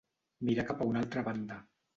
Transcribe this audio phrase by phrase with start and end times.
[0.49, 1.63] Mirar cap a una altra banda.